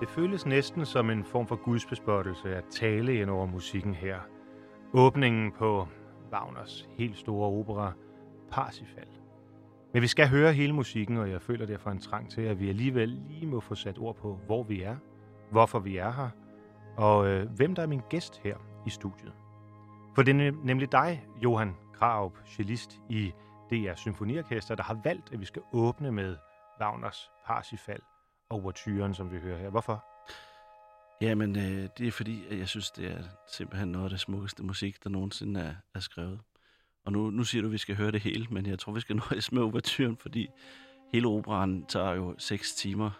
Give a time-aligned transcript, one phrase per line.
[0.00, 4.20] Det føles næsten som en form for gudsbespottelse at tale ind over musikken her.
[4.92, 5.88] Åbningen på
[6.32, 7.92] Wagners helt store opera,
[8.50, 9.08] Parsifal.
[9.92, 12.68] Men vi skal høre hele musikken, og jeg føler derfor en trang til, at vi
[12.68, 14.96] alligevel lige må få sat ord på, hvor vi er,
[15.50, 16.28] hvorfor vi er her,
[16.96, 18.56] og øh, hvem der er min gæst her
[18.86, 19.32] i studiet.
[20.14, 23.32] For det er nemlig dig, Johan Kraup, cellist i
[23.70, 26.36] DR Symfoniorkester, der har valgt, at vi skal åbne med
[26.80, 28.00] Wagners Parsifal
[28.50, 29.70] overturen, som vi hører her.
[29.70, 30.04] Hvorfor?
[31.20, 33.22] Jamen, øh, det er fordi, at jeg synes, det er
[33.52, 36.40] simpelthen noget af det smukkeste musik, der nogensinde er, er skrevet.
[37.04, 39.00] Og nu, nu siger du, at vi skal høre det hele, men jeg tror, vi
[39.00, 40.48] skal nøjes med overturen, fordi
[41.12, 43.10] hele operaen tager jo seks timer.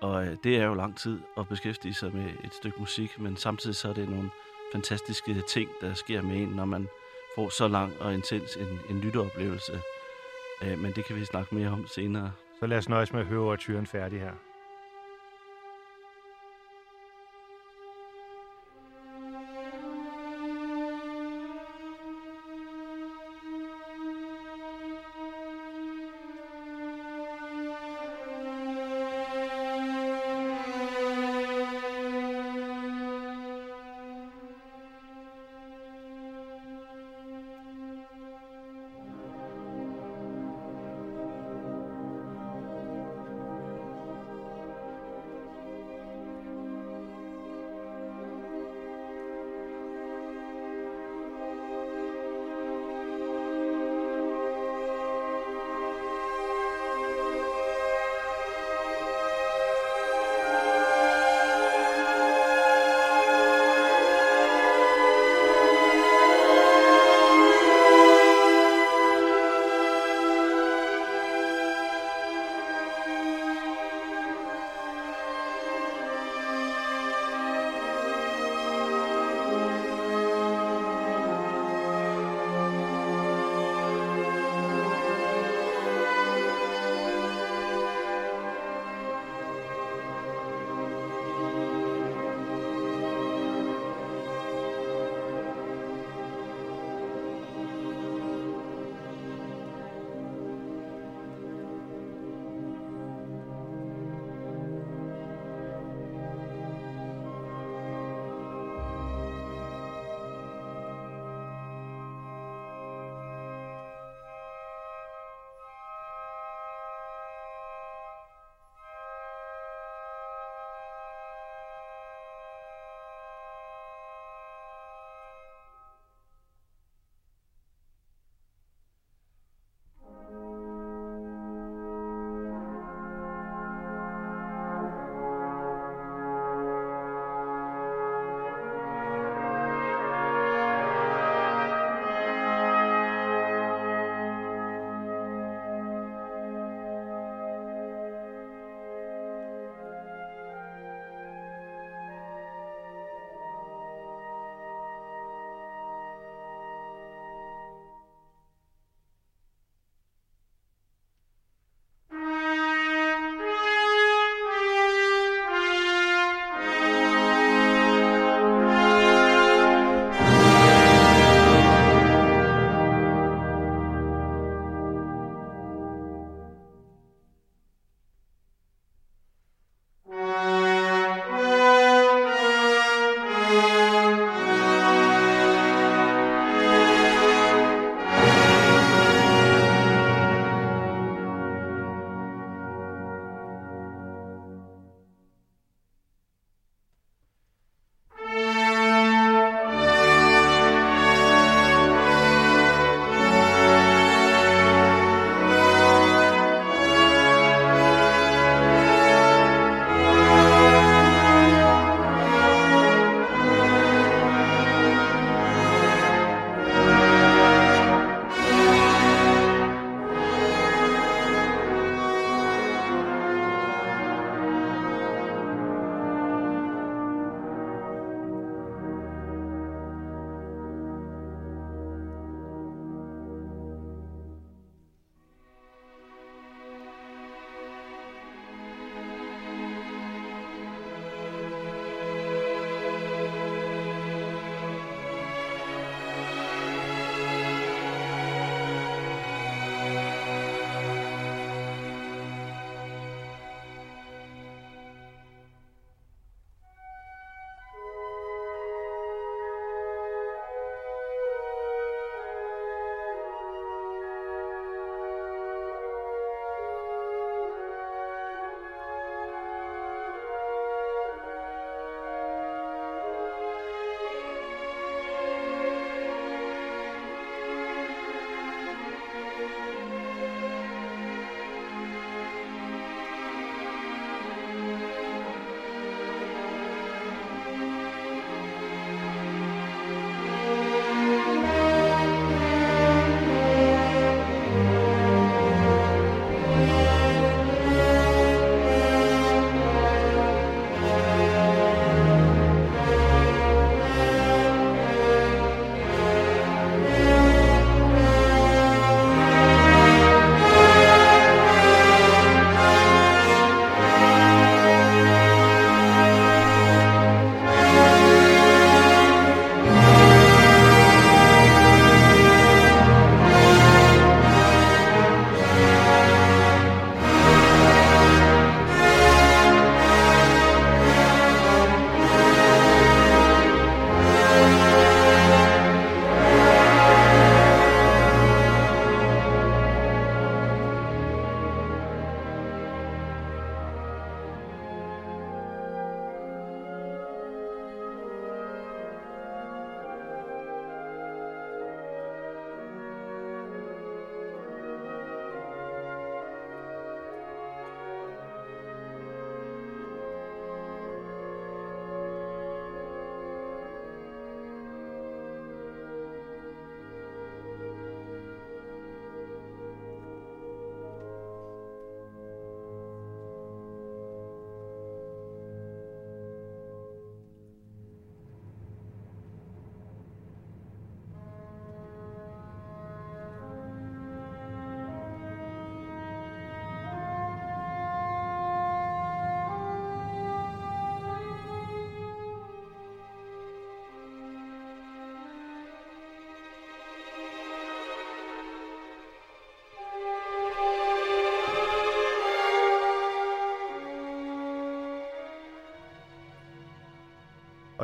[0.00, 3.36] Og øh, det er jo lang tid at beskæftige sig med et stykke musik, men
[3.36, 4.30] samtidig så er det nogle
[4.72, 6.88] fantastiske ting, der sker med en, når man
[7.34, 9.72] får så lang og intens en, en lytteoplevelse.
[10.62, 12.32] Øh, men det kan vi snakke mere om senere.
[12.60, 14.45] Så lad os nøjes med at høre overturen færdig her.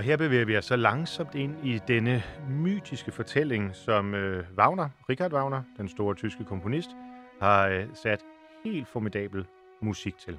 [0.03, 4.89] Og her bevæger vi os så langsomt ind i denne mytiske fortælling, som øh, Wagner,
[5.09, 6.89] Richard Wagner, den store tyske komponist,
[7.41, 8.21] har øh, sat
[8.65, 9.47] helt formidabel
[9.83, 10.39] musik til.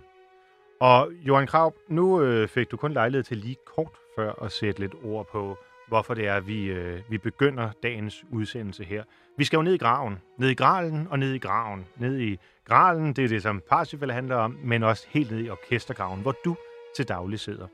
[0.79, 4.79] Og Johan Kraup, nu øh, fik du kun lejlighed til lige kort før at sætte
[4.79, 9.03] lidt ord på, hvorfor det er, at vi, øh, vi begynder dagens udsendelse her.
[9.38, 10.17] Vi skal jo ned i graven.
[10.38, 11.86] Ned i gralen og ned i graven.
[11.98, 15.50] Ned i gralen, det er det, som Parsifal handler om, men også helt ned i
[15.50, 16.55] orkestergraven, hvor du
[16.96, 17.67] til daglig sidder.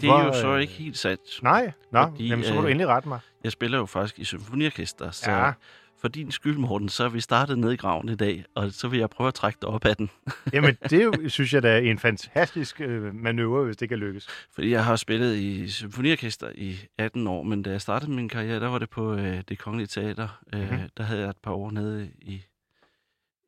[0.00, 1.42] Det er Hvor, jo så øh, ikke helt sandt.
[1.42, 3.20] Nej, nå, Fordi, jamen, så må øh, du endelig rette mig.
[3.44, 5.52] Jeg spiller jo faktisk i symfoniorkester, så Ja.
[6.00, 8.88] for din skyld, Morten, så er vi startet ned i graven i dag, og så
[8.88, 10.10] vil jeg prøve at trække dig op af den.
[10.52, 14.28] Jamen, det synes jeg, da er en fantastisk øh, manøvre, hvis det kan lykkes.
[14.54, 18.60] Fordi jeg har spillet i symfoniorkester i 18 år, men da jeg startede min karriere,
[18.60, 20.28] der var det på øh, det kongelige teater.
[20.54, 20.80] Øh, Mhm.
[20.96, 22.44] Der havde jeg et par år nede i,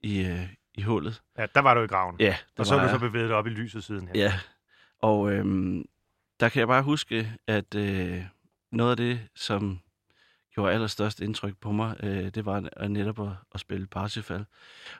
[0.02, 0.42] i, øh,
[0.74, 1.22] i hullet.
[1.38, 2.16] Ja, der var du i graven.
[2.20, 4.14] Ja, og så har du så bevæget dig op i lyset siden her.
[4.22, 4.32] Ja,
[5.02, 5.84] og øhm,
[6.40, 8.22] der kan jeg bare huske, at øh,
[8.72, 9.80] noget af det, som
[10.54, 14.44] gjorde allerstørst indtryk på mig, øh, det var netop at, at spille Parsifal.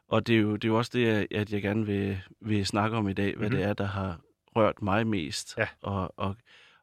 [0.09, 2.97] Og det er, jo, det er jo også det, at- jeg gerne vil, vil snakke
[2.97, 3.57] om i dag, hvad Mhm.
[3.59, 4.21] det er, der har
[4.57, 5.55] rørt mig mest.
[5.59, 5.69] Ja.
[5.83, 6.37] Og, og,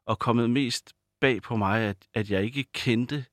[0.06, 3.24] og kommet mest bag på mig, at, at jeg ikke kendte,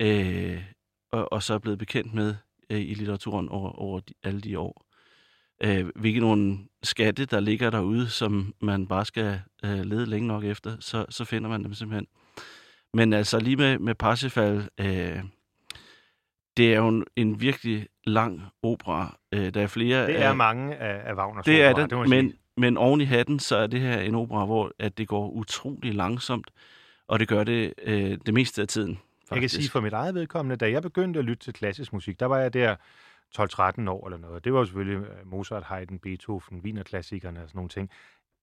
[0.00, 0.64] øh,
[1.12, 2.34] og, og så er blevet bekendt med
[2.70, 4.84] øh, i litteraturen over, over de, alle de år.
[5.60, 10.44] Øh, hvilke nogle skatte, der ligger derude, som man bare skal øh, lede længe nok
[10.44, 12.06] efter, så, så finder man dem simpelthen.
[12.94, 15.20] Men altså lige med, med Parsifal, øh,
[16.56, 19.18] det er jo en, en virkelig lang opera.
[19.32, 21.96] Øh, der er flere Det af, er mange af, af Wagners det er operaer, det,
[21.96, 22.40] jeg men, sige.
[22.56, 25.94] men oven i hatten, så er det her en opera, hvor at det går utrolig
[25.94, 26.50] langsomt,
[27.08, 28.98] og det gør det øh, det meste af tiden.
[29.28, 29.32] Faktisk.
[29.32, 32.20] Jeg kan sige for mit eget vedkommende, da jeg begyndte at lytte til klassisk musik,
[32.20, 32.76] der var jeg der
[33.36, 34.44] 12-13 år eller noget.
[34.44, 37.90] Det var jo selvfølgelig øh, Mozart, Haydn, Beethoven, Wienerklassikerne og sådan nogle ting.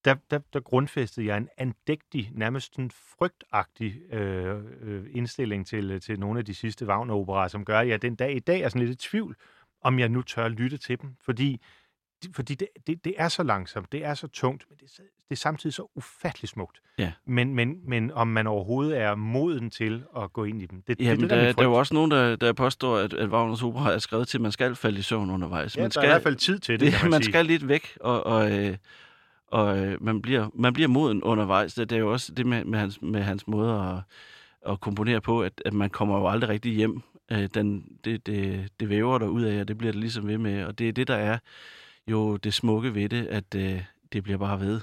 [0.05, 6.01] Der, der, der grundfæstede jeg en andægtig, nærmest en frygtagtig øh, øh, indstilling til, øh,
[6.01, 8.69] til nogle af de sidste Wagner-operaer, som gør, at jeg den dag i dag er
[8.69, 9.35] sådan lidt i tvivl,
[9.81, 11.15] om jeg nu tør lytte til dem.
[11.21, 11.61] Fordi,
[12.35, 15.35] fordi det, det, det er så langsomt, det er så tungt, men det er, det
[15.35, 16.81] er samtidig så ufattelig smukt.
[16.97, 17.11] Ja.
[17.25, 20.95] Men, men, men om man overhovedet er moden til at gå ind i dem, det,
[20.99, 23.13] Ja, det, det der, der, er der er jo også nogen, der, der påstår, at,
[23.13, 25.77] at Wagners opera er skrevet til, at man skal falde i søvn undervejs.
[25.77, 27.31] Ja, man der er i hvert fald tid til det, det, kan man, man sige.
[27.31, 28.77] skal lidt væk, og, og, øh,
[29.47, 31.73] og øh, man, bliver, man bliver moden undervejs.
[31.73, 33.95] Det, det er jo også det med, med, hans, med hans måde at,
[34.71, 37.01] at komponere på, at, at man kommer jo aldrig rigtig hjem.
[37.31, 40.37] Øh, den, det, det, det væver der ud af, og det bliver det ligesom ved
[40.37, 40.63] med.
[40.65, 41.37] Og det er det, der er
[42.07, 43.81] jo det smukke ved det, at øh,
[44.13, 44.81] det bliver bare ved.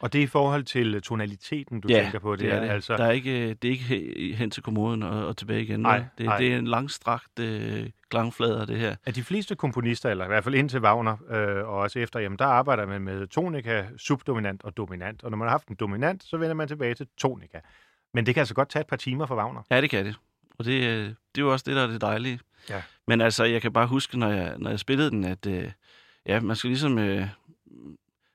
[0.00, 2.36] Og det er i forhold til tonaliteten, du ja, tænker på.
[2.36, 2.68] Det, det er det.
[2.68, 2.96] altså...
[2.96, 5.80] Der er ikke, det er ikke he- hen til kommoden og, og tilbage igen.
[5.80, 6.38] Nej, det, nej.
[6.38, 8.96] det er en langstrakt øh, klangflader, det her.
[9.06, 12.38] At de fleste komponister, eller i hvert fald indtil Wagner, øh, og også efter, jamen
[12.38, 15.24] der arbejder man med tonika, subdominant og dominant.
[15.24, 17.58] Og når man har haft en dominant, så vender man tilbage til tonika.
[18.14, 19.62] Men det kan altså godt tage et par timer for Wagner.
[19.70, 20.14] Ja, det kan det.
[20.58, 22.40] Og det, øh, det er jo også det, der er det dejlige.
[22.70, 22.82] Ja.
[23.06, 25.70] Men altså, jeg kan bare huske, når jeg, når jeg spillede den, at øh,
[26.26, 27.26] ja, man skal ligesom øh,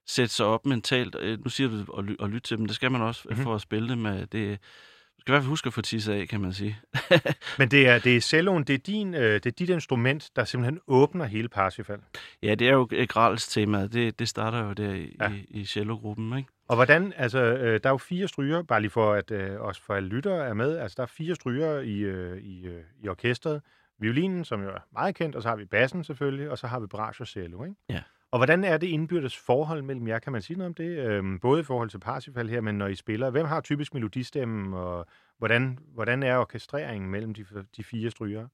[0.07, 1.15] sætte sig op mentalt.
[1.19, 2.65] Øh, nu siger du at, ly- at lytte til dem.
[2.65, 3.31] Det skal man også Mhm.
[3.33, 3.43] mm-hmm.
[3.43, 4.05] for at spille dem.
[4.05, 6.79] Øh, Det, du skal i hvert fald huske at få tisse af, kan man sige.
[7.59, 10.43] Men det er, det er celloen, det er, din, øh, det er dit instrument, der
[10.45, 11.99] simpelthen åbner hele Parsifal.
[12.43, 13.93] Ja, det er jo Grals temaet.
[13.93, 15.31] Det, det starter jo der i, Ja.
[15.31, 16.49] i, i cello-gruppen, ikke?
[16.67, 19.81] Og hvordan, altså, øh, der er jo fire stryger, bare lige for at øh, også
[19.81, 20.77] for alle lyttere er med.
[20.77, 23.61] Altså, der er fire stryger i, øh, i, øh, i orkestret.
[23.99, 26.79] Violinen, som jo er meget kendt, og så har vi bassen selvfølgelig, og så har
[26.79, 27.75] vi bras og cello, ikke?
[27.89, 28.01] Ja.
[28.31, 30.19] Og hvordan er det indbyrdes forhold mellem jer?
[30.19, 30.97] Kan man sige noget om det?
[30.97, 33.29] Øhm, både i forhold til Parsifal her, men når I spiller.
[33.29, 35.05] Hvem har typisk melodistemmen, og
[35.37, 37.45] hvordan, hvordan er orkestreringen mellem de,
[37.77, 38.47] de fire stryger?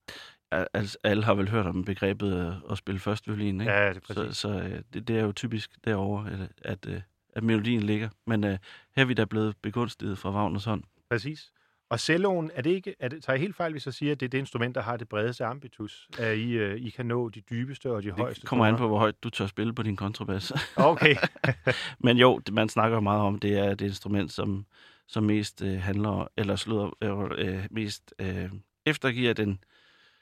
[0.52, 3.74] Al- Altså, alle har vel hørt om begrebet øh, at spille først violin, ikke?
[3.74, 4.38] Ja, det er Så, præcis.
[4.38, 7.02] så øh, det, det er jo typisk derovre, at, at, øh,
[7.36, 8.10] at melodien ligger.
[8.28, 8.58] Men øh,
[8.96, 10.84] her er vi da blevet begunstiget fra Wagners hånd.
[11.10, 11.52] præcis.
[11.92, 14.20] Og celloen, er det ikke, er det, tager jeg helt fejl, hvis jeg siger, at
[14.20, 16.08] det er det instrument, der har det bredeste ambitus?
[16.20, 18.78] At I, øh, I kan nå de dybeste og de højeste Det kommer an toner?
[18.84, 20.54] på, hvor højt du tør spille på din kontrabas.
[20.76, 21.16] Okay.
[22.06, 24.66] Men jo, det- man snakker meget om, det er det instrument, som,
[25.08, 28.50] som mest øh, handler, eller slår, øh, øh, mest øh,
[28.86, 29.64] eftergiver den,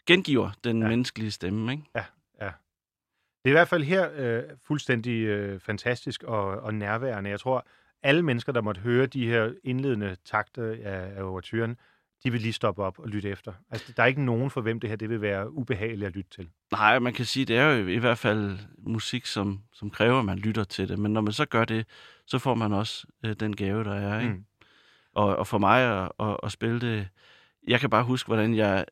[0.05, 0.85] gengiver den Ja.
[0.85, 0.89] ja.
[0.89, 1.83] menneskelige stemme, ikke?
[3.43, 7.29] Det er i hvert fald her øh, fuldstændig øh, fantastisk og, og nærværende.
[7.29, 7.65] Jeg tror,
[8.03, 11.77] alle mennesker, der måtte høre de her indledende takter af, af overturen,
[12.24, 13.53] de vil lige stoppe op og lytte efter.
[13.70, 16.29] Altså, der er ikke nogen for hvem det her det vil være ubehageligt at lytte
[16.29, 16.50] til.
[16.72, 20.25] Nej, man kan sige, det er jo i hvert fald musik, som, som kræver, at
[20.25, 21.00] man lytter til det.
[21.00, 21.88] Men når man så gør det,
[22.25, 24.34] så får man også øh, den gave, der er, ikke?
[24.34, 24.46] Mm.
[25.13, 27.08] Og, og for mig at, at, at spille det...
[27.68, 28.86] Jeg kan bare huske, hvordan jeg...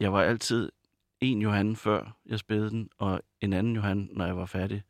[0.00, 0.72] Jeg var altid
[1.20, 4.82] en Johan før jeg spillede den, og en anden Johan, når jeg var færdig.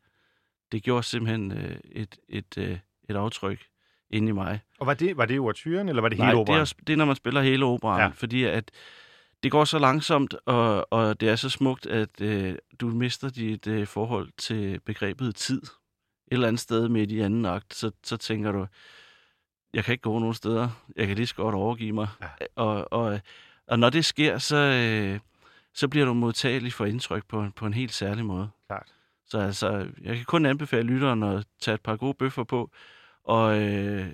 [0.71, 2.77] Det gjorde simpelthen øh, et, et, øh,
[3.09, 3.65] et aftryk
[4.09, 4.59] inde i mig.
[4.79, 6.61] Og var det, var det overturen, eller var det Nej, hele det operaen?
[6.61, 8.07] er, det er, når man spiller hele operaen, Ja.
[8.07, 8.71] fordi at
[9.43, 13.67] det går så langsomt, og, og det er så smukt, at øh, du mister dit
[13.67, 15.61] øh, forhold til begrebet tid.
[15.61, 15.69] Et
[16.31, 18.67] eller andet sted midt i anden akt, så, så tænker du,
[19.73, 20.69] jeg kan ikke gå nogen steder.
[20.95, 22.07] Jeg kan lige så godt overgive mig.
[22.21, 22.27] Ja.
[22.55, 23.19] Og, og,
[23.67, 25.19] og når det sker, så, øh,
[25.73, 28.49] så bliver du modtagelig for indtryk på, på en helt særlig måde.
[28.67, 28.87] Klart.
[29.27, 32.71] Så altså, jeg kan kun anbefale lytteren at tage et par gode bøffer på,
[33.27, 34.07] og, øh,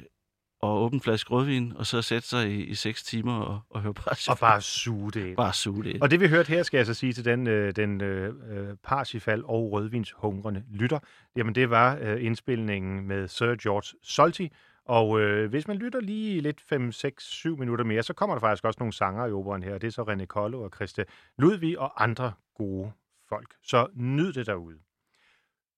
[0.62, 3.82] og åbne en flaske rødvin, og så sætte sig i, i seks timer og, og
[3.82, 4.32] høre Parsifal.
[4.32, 5.38] Og bare suge det ind.
[5.38, 6.01] bare suge det ind.
[6.01, 8.75] Og det vi hørte her, skal jeg så sige til den, øh, den øh, øh,
[8.84, 11.00] Parsifal og rødvinshungrende lytter,
[11.36, 14.51] jamen det var øh, indspilningen med Sir George Solti.
[14.86, 18.39] Og øh, hvis man lytter lige lidt 5, 6, 7 minutter mere, så kommer der
[18.39, 19.77] faktisk også nogle sanger i operan her.
[19.77, 21.05] Det er så René Kollo og Christe
[21.38, 22.91] Ludvig og andre gode
[23.29, 23.55] folk.
[23.63, 24.77] Så nyd det derude.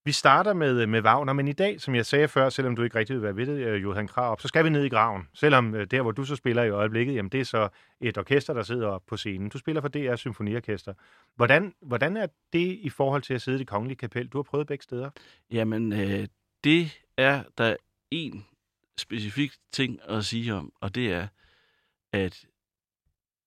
[0.06, 2.98] Vi starter med, med Wagner, men i dag, som jeg sagde før, selvom du ikke
[2.98, 5.28] rigtig vil være ved det, øh, Johan Kraup, så skal vi ned i graven.
[5.34, 7.68] Selvom øh, der, hvor du så spiller i øjeblikket, jamen det er så
[8.00, 9.48] et orkester, der sidder oppe på scenen.
[9.48, 10.94] Du spiller for DR Symfoniorkester.
[11.34, 14.28] Hvordan, hvordan er det i forhold til at sidde i det kongelige kapel?
[14.28, 15.10] Du har prøvet begge steder.
[15.50, 16.28] Jamen, øh,
[16.64, 17.76] det er der
[18.10, 18.46] en
[18.98, 21.28] specifik ting at sige om, og det er,
[22.12, 22.46] at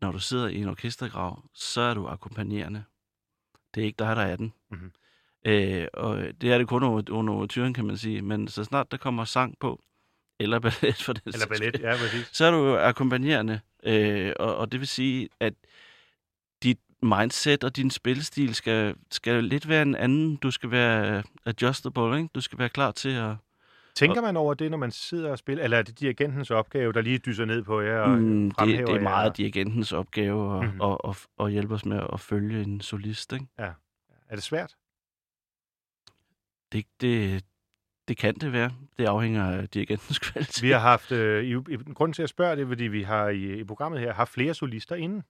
[0.01, 2.84] når du sidder i en orkestergrav, så er du akkompagnerende.
[3.75, 4.54] Det er ikke dig, der er den.
[4.72, 4.92] Mhm.
[5.46, 8.22] Øh, og det er det kun under, under overturen, kan man sige.
[8.22, 9.79] Men så snart der kommer sang på,
[10.39, 12.29] eller ballet for den Eller ballet, ja, præcis.
[12.31, 13.60] så er du jo akkompagnerende.
[13.84, 15.53] Øh, og, og det vil sige, at
[16.63, 20.36] dit mindset og din spillestil skal, skal lidt være en anden.
[20.36, 22.29] Du skal være adjustable, ikke?
[22.36, 23.36] Du skal være klar til at...
[23.96, 25.63] Tænker man over det, når man sidder og spiller?
[25.63, 28.86] Eller er det dirigentens opgave, der lige dyser ned på jer og Mm, det, fremhæver
[28.86, 29.03] det er jer?
[29.03, 30.81] meget dirigentens opgave at, mm-hmm.
[30.81, 33.34] at, at, at hjælpe os med at følge en solist.
[33.34, 33.46] Ikke?
[33.58, 34.75] Er det svært?
[36.72, 37.44] Det, det,
[38.08, 38.72] det kan det være.
[38.98, 40.64] Det afhænger af dirigentens kvalitet.
[40.64, 43.60] Vi har haft, øh, i, i, grunden til at spørge det, fordi vi har i,
[43.60, 45.24] i programmet her haft flere solister inde.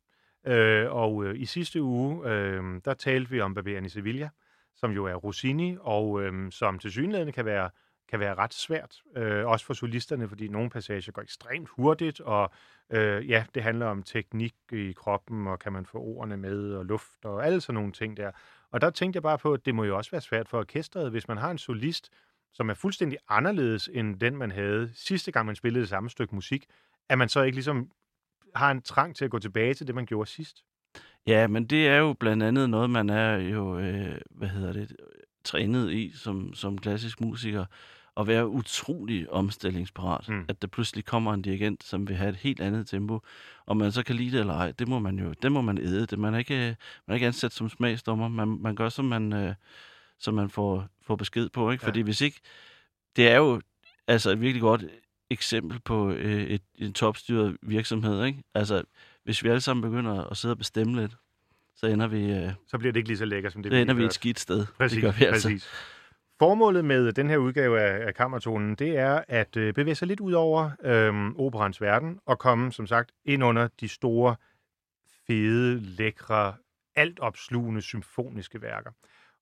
[0.48, 4.30] Øh, og øh, i sidste uge, øh, der talte vi om Barberen i Sevilla,
[4.76, 7.70] som jo er Rossini, og øh, som til synligheden kan være,
[8.10, 12.52] kan være ret svært, øh, også for solisterne, fordi nogle passager går ekstremt hurtigt, og
[12.90, 16.86] øh, ja, det handler om teknik i kroppen, og kan man få ordene med, og
[16.86, 18.32] luft, og alle sådan nogle ting der.
[18.72, 21.12] Og der tænkte jeg bare på, at det må jo også være svært for orkestret,
[21.12, 22.10] hvis man har en solist,
[22.54, 26.36] som er fuldstændig anderledes end den, man havde sidste gang, man spillede det samme stykke
[26.36, 26.66] musik,
[27.10, 27.92] at man så ikke ligesom
[28.56, 30.64] har en trang til at gå tilbage til det, man gjorde sidst.
[31.28, 34.96] Ja, men det er jo blandt andet noget, man er jo, øh, hvad hedder det,
[35.44, 37.66] trænet i som, som klassisk musiker.
[38.20, 40.30] At være utrolig omstillingsparat.
[40.30, 40.46] Mm.
[40.48, 43.20] At der pludselig kommer en dirigent, som vil have et helt andet tempo.
[43.66, 45.78] Og man så kan lide det eller ej, det må man jo, det må man
[45.78, 46.06] æde.
[46.06, 46.76] Det, man, er ikke, man
[47.08, 48.28] er ikke ansat som smagsdommer.
[48.28, 49.54] Man, man gør, som man, øh,
[50.20, 51.72] som man får, får besked på.
[51.72, 51.84] Ikke?
[51.84, 51.88] Ja.
[51.88, 52.40] Fordi hvis ikke...
[53.16, 53.62] Det er jo
[54.08, 54.86] altså et virkelig godt
[55.30, 58.26] eksempel på øh, et, en topstyret virksomhed.
[58.26, 58.44] Ikke?
[58.54, 58.84] Altså,
[59.24, 61.18] hvis vi alle sammen begynder at sidde og bestemme lidt,
[61.76, 63.94] så ender vi, øh, Så bliver det ikke lige så lækkert, som det så ender
[63.94, 64.66] vi et skidt sted.
[64.78, 65.48] Præcis, det gør vi altså.
[65.48, 65.68] præcis.
[66.40, 70.20] Formålet med den her udgave af, af Kammertonen, det er at øh, bevæge sig lidt
[70.20, 74.36] ud over øh, operans verden og komme, som sagt, ind under de store,
[75.28, 76.54] fede, lækre,
[76.96, 78.92] altopslugende symfoniske værker.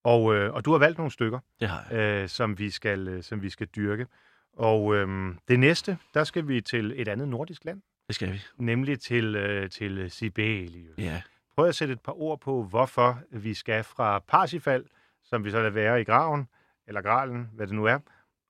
[0.04, 2.22] Og, øh, og du har valgt nogle stykker, Det har jeg.
[2.24, 4.08] øh, som, vi skal, øh, som vi skal dyrke.
[4.54, 8.42] Og øh, det næste, der skal vi til et andet nordisk land, Det skal vi.
[8.58, 10.98] nemlig til, øh, til Sibelius.
[10.98, 11.22] Ja.
[11.56, 14.84] Prøv at sætte et par ord på, hvorfor vi skal fra Parsifal,
[15.24, 16.48] som vi så lader være i graven,
[16.88, 18.00] eller gralen, hvad det nu er,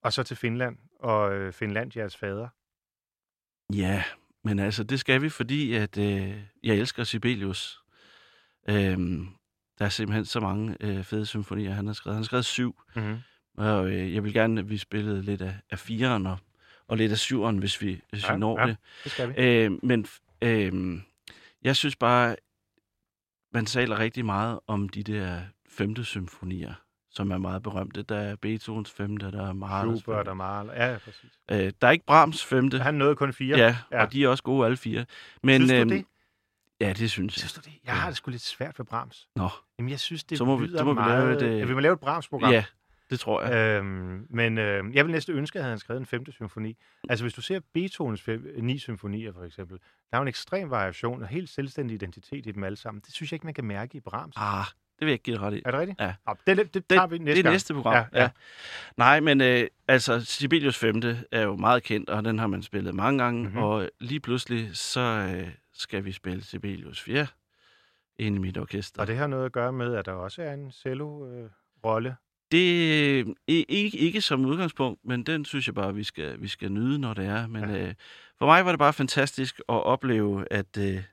[0.04, 2.48] og så til Finland og øh, Finlandias fader.
[3.74, 4.04] Ja,
[4.44, 7.84] men altså, det skal vi, fordi at øh, jeg elsker Sibelius.
[8.70, 9.28] Øhm,
[9.80, 12.16] der er simpelthen så mange øh, fede symfonier, han har skrevet.
[12.16, 13.18] Han har skrevet syv, Mm-hmm.
[13.58, 16.38] og øh, jeg vil gerne, at vi spillede lidt af, af fireren og,
[16.88, 18.68] og lidt af syveren, hvis vi, hvis Ja, vi når ja.
[18.68, 18.78] det.
[19.04, 19.34] Det skal vi.
[19.38, 20.06] Øh, men
[20.42, 21.02] øh,
[21.62, 22.36] jeg synes bare,
[23.54, 26.74] man taler rigtig meget om de der femte symfonier,
[27.18, 28.02] som er meget berømte.
[28.04, 30.30] Der er Beethovens femte, der er Mahlers Schubert femte.
[30.30, 30.74] og Mahler.
[30.74, 31.40] Ja, præcis.
[31.52, 32.80] Øh, der er ikke Brahms femte.
[32.80, 33.58] Han nåede kun fire.
[33.58, 34.04] Ja, Ja.
[34.04, 35.06] og de er også gode alle fire.
[35.44, 36.06] Men, Synes du øhm, det?
[36.82, 37.40] Ja, det synes jeg.
[37.40, 37.74] Synes du det?
[37.86, 39.28] Jeg har det sgu lidt svært ved Brahms.
[39.36, 39.50] Nå,
[39.80, 41.24] Jamen, jeg synes, det Så må vi- så må vi meget...
[41.24, 42.52] lave et, øh, Ja, vi må lave et Brahms-program.
[42.52, 42.66] ja,
[43.10, 43.54] det tror jeg.
[43.80, 46.78] Øhm, men øh, jeg vil næste ønske, at han havde skrevet en femte symfoni.
[47.10, 50.70] Altså, hvis du ser Beethovens fem, ni symfonier, for eksempel, der er jo en ekstrem
[50.70, 53.02] variation og helt selvstændig identitet i dem alle sammen.
[53.06, 54.34] Det synes jeg ikke, man kan mærke i Brahms.
[54.38, 54.66] Ah,
[55.00, 55.62] det vil jeg ikke give dig ret i.
[55.66, 56.02] Er det rigtigt?
[56.02, 56.14] Ja.
[56.28, 57.54] Nå, det, det, det tager vi næste det er gang.
[57.54, 57.94] næste program.
[57.94, 58.30] Ja, Ja, ja.
[58.98, 61.02] Nej, men øh, altså, Sibelius 5.
[61.32, 63.40] er jo meget kendt, og den har man spillet mange gange.
[63.42, 63.50] Mhm.
[63.52, 63.64] Mm-hmm.
[63.64, 67.28] Og lige pludselig, så øh, skal vi spille Sibelius 4
[68.20, 69.02] ind i mit orkester.
[69.02, 72.16] Og det har noget at gøre med, at der også er en cello-rolle.
[72.52, 76.72] Det er ikke, ikke som udgangspunkt, men den synes jeg bare, vi skal, vi skal
[76.72, 77.48] nyde, når det er.
[77.48, 77.88] Men ja.
[77.88, 77.94] øh,
[78.40, 81.04] for mig var det bare fantastisk at opleve, at, øh,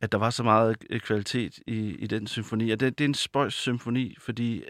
[0.00, 2.70] at der var så meget øh, kvalitet i, i den symfoni.
[2.70, 4.64] Og det, det er en spøjs symfoni, fordi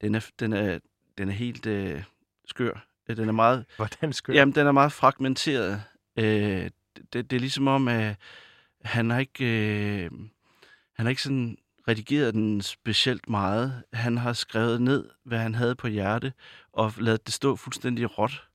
[0.00, 0.78] den er, den er,
[1.18, 2.02] den er helt øh,
[2.44, 2.86] skør.
[3.06, 3.64] Den er meget...
[3.76, 4.32] Hvordan skør?
[4.32, 5.82] Jamen, den er meget fragmenteret.
[6.16, 6.70] Øh,
[7.12, 8.16] det, det er ligesom om, at
[8.84, 9.44] han har ikke...
[9.44, 10.10] Øh,
[10.94, 11.56] han har ikke sådan
[11.88, 13.82] redigeret den specielt meget.
[13.92, 16.32] Han har skrevet ned, hvad han havde på hjerte,
[16.72, 18.48] og lavet det stå fuldstændig råt.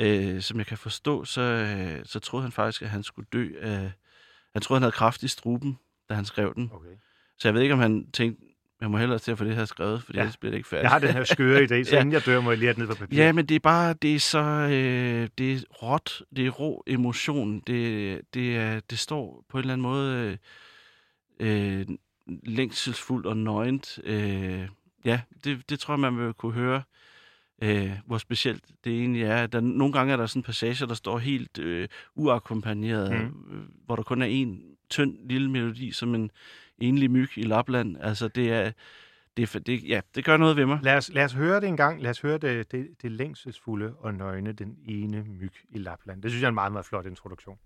[0.00, 3.50] Øh, som jeg kan forstå, så, øh, så troede han faktisk, at han skulle dø
[3.60, 3.92] af...
[4.54, 6.70] Han troede, han havde kraft i struben, da han skrev den.
[6.74, 6.88] Okay.
[7.38, 8.44] Så jeg ved ikke, om han tænkte,
[8.80, 10.20] jeg må hellere til at få det her skrevet, for ja.
[10.20, 10.82] ellers bliver det ikke færdigt.
[10.82, 12.00] Jeg har den her skøre idé, så ja.
[12.00, 13.16] inden jeg dør, må jeg lige have den ned på papir.
[13.16, 16.84] Ja, men det er bare, det er så, øh, det er råt, det er rå
[16.86, 20.38] emotion, det, det, er, det står på en eller anden måde
[21.40, 21.86] øh, øh,
[22.42, 23.98] længselsfuldt og nøgent.
[24.04, 24.68] Øh,
[25.04, 26.82] ja, det, det tror jeg, man vil kunne høre,
[27.64, 29.46] øh, hvor specielt det egentlig er.
[29.46, 33.54] Der, nogle gange er der sådan passager, der står helt øh, uakkompagneret, mm.
[33.56, 36.30] øh, hvor der kun er en tynd lille melodi, som en
[36.78, 37.96] enlig myg i Lapland.
[38.00, 38.72] Altså, det er...
[39.36, 40.78] Det, det, ja, det gør noget ved mig.
[40.82, 42.02] Lad os, lad os høre det en gang.
[42.02, 46.22] Lad os høre det, det, det længselsfulde og nøgne, den ene myg i Lapland.
[46.22, 47.58] Det synes jeg er en meget, meget flot introduktion.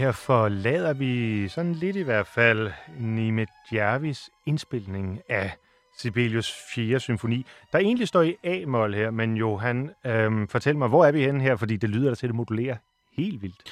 [0.00, 5.52] Her forlader vi sådan lidt i hvert fald Nime Djervis indspilning af
[5.98, 7.00] Sibelius 4.
[7.00, 11.22] symfoni, der egentlig står i A-mol her, men Johan, øhm, fortæl mig, hvor er vi
[11.22, 12.76] henne her, fordi det lyder der til at modulere
[13.16, 13.62] helt vildt.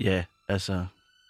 [0.00, 0.86] Ja, altså,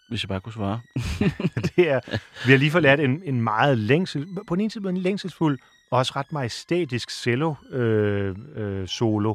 [0.08, 0.80] hvis jeg bare kunne svare.
[1.76, 2.00] det er,
[2.46, 5.58] vi har lige forladt en, en meget længsel, på den ene side en længselsfuld,
[5.90, 9.34] og også ret majestætisk cello øh, øh, solo.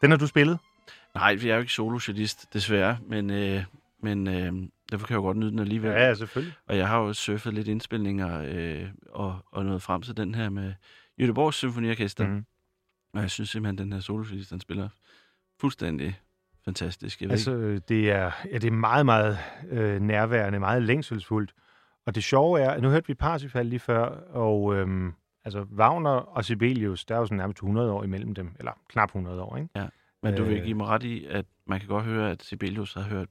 [0.00, 0.58] Den har du spillet?
[1.14, 3.64] Nej, vi er jo ikke solocellist, desværre, men, øh,
[4.04, 5.90] men øh, derfor kan jeg jo godt nyde den alligevel.
[5.90, 6.54] Ja, selvfølgelig.
[6.66, 10.48] Og jeg har jo surfet lidt indspilninger øh, og, og nået frem til den her
[10.48, 10.72] med
[11.20, 12.26] Jødeborgs Symfoniorkester.
[12.26, 12.44] Mm.
[13.14, 14.88] Og jeg synes simpelthen, at den her solocellist, den spiller
[15.60, 16.20] fuldstændig
[16.64, 17.22] fantastisk.
[17.22, 17.78] Jeg altså, ikke.
[17.78, 19.38] det er, ja, det er meget, meget
[19.70, 21.54] øh, nærværende, meget længselsfuldt.
[22.06, 25.12] Og det sjove er, nu hørte vi Parsifal lige før, og øhm,
[25.44, 29.08] altså Wagner og Sibelius, der er jo sådan nærmest 100 år imellem dem, eller knap
[29.08, 29.68] 100 år, ikke?
[29.76, 29.86] Ja,
[30.22, 33.02] men du vil give mig ret i, at man kan godt høre, at Sibelius har
[33.02, 33.28] hørt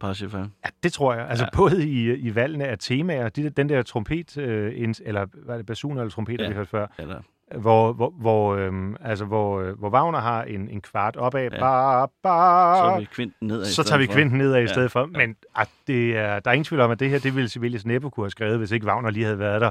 [0.00, 0.40] Parsifal.
[0.64, 1.28] Ja, det tror jeg.
[1.28, 1.56] Altså ja.
[1.56, 5.66] både i, i valgene af temaer, de, den der trompet, øh, eller hvad er det,
[5.66, 6.50] basun eller trompeter, ja.
[6.50, 7.22] vi hørte før, eller
[7.58, 11.58] hvor, hvor, hvor, øhm, altså, hvor, øh, hvor Wagner har en, en kvart opad, ja.
[11.58, 15.00] ba, ba, så tager vi kvinten nedad Så tager vi kvinten nedad i stedet ja.
[15.00, 15.06] for.
[15.06, 17.86] Men at det er, der er ingen tvivl om, at det her, det ville Sibelius
[17.86, 19.70] næppe kunne have skrevet, hvis ikke Wagner lige havde været der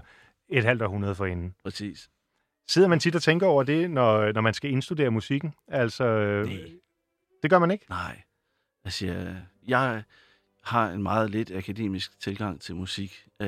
[0.50, 1.56] et halvt århundrede for inden.
[1.64, 2.10] Præcis.
[2.68, 5.54] Sidder man tit og tænker over det, når, når man skal indstudere musikken?
[5.68, 6.04] Altså,
[6.46, 6.58] Nej.
[7.44, 7.86] det gør man ikke?
[7.90, 8.22] Nej.
[8.86, 9.38] Altså, jeg,
[9.68, 10.04] jeg
[10.64, 13.26] har en meget lidt akademisk tilgang til musik.
[13.40, 13.48] Øh,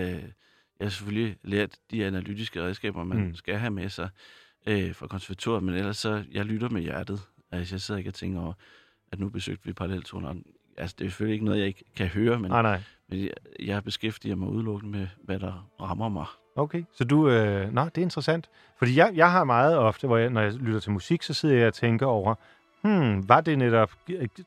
[0.80, 3.36] jeg har selvfølgelig lært de analytiske redskaber, man mm.
[3.36, 4.10] skal have med sig
[4.68, 7.22] øh, fra konservatoriet, men ellers så, jeg lytter med hjertet.
[7.52, 8.54] Altså, jeg sidder ikke og tænker over,
[9.12, 10.36] at nu besøgte vi paralleltoner.
[10.78, 12.82] Altså, det er selvfølgelig ikke noget, jeg ikke kan høre, men, nej, nej.
[13.08, 16.26] men jeg, jeg beskæftiger mig udelukkende med, hvad der rammer mig.
[16.56, 17.30] Okay, så du...
[17.30, 18.50] Øh, nå, det er interessant.
[18.78, 21.56] Fordi jeg, jeg har meget ofte, hvor jeg, når jeg lytter til musik, så sidder
[21.56, 22.36] jeg og tænker over,
[22.82, 23.92] hmm, var det netop,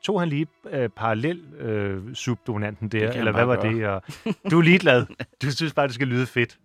[0.03, 3.73] tog han lige øh, parallel øh, subdominanten der, eller hvad var gøre.
[3.73, 3.87] det?
[3.87, 4.03] Og,
[4.51, 5.05] du er ligeglad.
[5.41, 6.59] Du synes bare, det skal lyde fedt.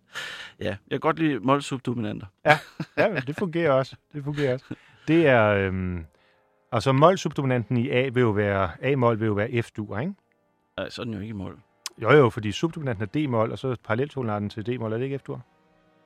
[0.61, 2.27] Ja, jeg kan godt lide mål subdominanter.
[2.47, 2.59] Ja,
[2.97, 3.97] ja det fungerer også.
[4.13, 4.65] Det fungerer også.
[5.09, 6.05] Det er, øhm,
[6.73, 10.15] altså mål subdominanten i A vil jo være, A-mål vil jo være F-dur, ikke?
[10.77, 11.61] Nej, så er den jo ikke i mål.
[12.03, 15.41] Jo, jo, fordi subdominanten er D-mål, og så paralleltonen til D-mål, er det ikke F-dur?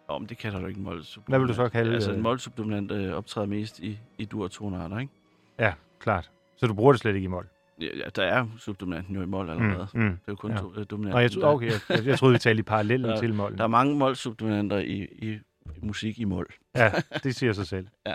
[0.08, 1.94] Om det kalder du ikke mål Hvad vil du så kalde det?
[1.94, 5.12] Altså en mål subdominant øh, optræder mest i, i dur-tonarter, ikke?
[5.58, 6.30] Ja, klart.
[6.56, 7.48] Så du bruger det slet ikke i mål?
[7.80, 7.86] Ja,
[8.16, 9.88] der er subdominanten jo i mål allerede.
[9.94, 10.56] Mm, mm, det er jo kun ja.
[10.56, 11.22] to, uh, dominanten.
[11.22, 13.58] jeg, tro, okay, jeg, jeg troede, vi talte i parallellen der, til mål.
[13.58, 15.32] Der er mange målsubdominanter i, i,
[15.76, 16.54] i musik i mål.
[16.76, 17.86] ja, det siger sig selv.
[18.06, 18.14] ja.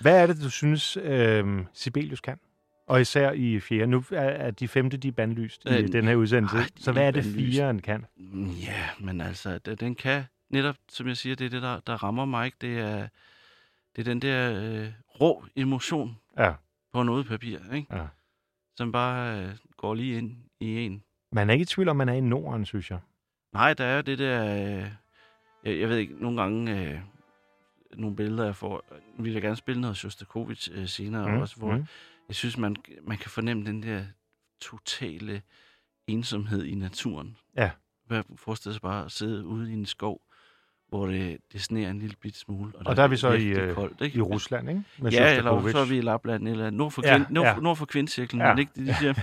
[0.00, 2.38] Hvad er det, du synes, øh, Sibelius kan?
[2.86, 3.86] Og især i fjerde.
[3.86, 6.56] Nu er, er de femte, de er bandlyst i øh, den her udsendelse.
[6.56, 8.04] Ej, så hvad er det, fjeren kan?
[8.16, 12.02] Mm, ja, men altså, den kan netop, som jeg siger, det er det, der, der
[12.02, 12.46] rammer mig.
[12.46, 12.56] Ikke?
[12.60, 13.08] Det, er,
[13.96, 14.88] det er den der øh,
[15.20, 16.52] rå emotion, ja
[16.92, 17.96] på noget papir, ikke?
[17.96, 18.06] Ja.
[18.76, 21.04] Som bare øh, går lige ind i en.
[21.32, 23.00] Man er ikke i tvivl om, man er i Norden, synes jeg.
[23.52, 24.54] Nej, der er det der...
[24.54, 24.90] Øh,
[25.64, 26.80] jeg, jeg ved ikke, nogle gange...
[26.80, 27.00] Øh,
[27.96, 28.84] nogle billeder, jeg får...
[29.16, 31.86] Nu vil gerne spille noget Shostakovich øh, senere mm, også, hvor mm.
[32.28, 34.04] jeg synes, man, man kan fornemme den der
[34.60, 35.42] totale
[36.06, 37.36] ensomhed i naturen.
[37.56, 37.70] Ja.
[38.06, 40.20] Hvad forestiller sig bare at sidde ude i en skov,
[40.92, 42.72] hvor det, det sneer en lille bit smule.
[42.74, 44.18] Og der, og der er vi så i, øh, koldt, ikke?
[44.18, 44.82] i Rusland, ikke?
[44.98, 47.54] Med ja, eller så er vi i Lapland, eller nord for, ja, nord, ja.
[47.60, 48.48] nord for kvindcirklen, ja.
[48.48, 49.14] men ikke det, de siger.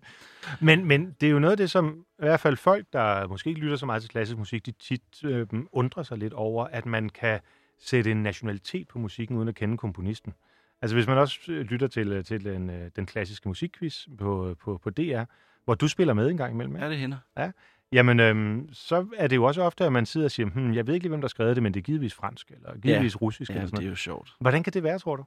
[0.66, 3.48] men, men det er jo noget af det, som i hvert fald folk, der måske
[3.50, 6.86] ikke lytter så meget til klassisk musik, de tit øh, undrer sig lidt over, at
[6.86, 7.40] man kan
[7.80, 10.34] sætte en nationalitet på musikken, uden at kende komponisten.
[10.82, 14.80] Altså hvis man også øh, lytter til, øh, til den, den klassiske musikquiz på, på,
[14.82, 15.22] på DR,
[15.64, 16.76] hvor du spiller med en gang imellem.
[16.76, 17.18] Ja, det hænder.
[17.36, 17.50] Ja,
[17.92, 20.86] Jamen, øhm, så er det jo også ofte, at man sidder og siger, hm, jeg
[20.86, 23.14] ved ikke lige, hvem der har skrevet det, men det er givetvis fransk, eller givetvis
[23.14, 23.18] ja.
[23.18, 23.50] russisk.
[23.50, 24.34] Ja, eller sådan det er jo sjovt.
[24.40, 25.24] Hvordan kan det være, tror du?